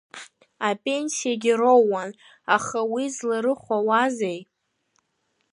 [0.69, 2.09] Апенсиагьы роуан,
[2.55, 4.39] аха уи зларыхәауазеи!